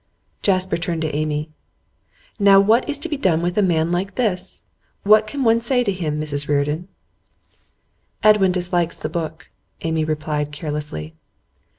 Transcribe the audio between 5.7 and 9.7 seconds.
to him, Mrs Reardon?' 'Edwin dislikes the book,'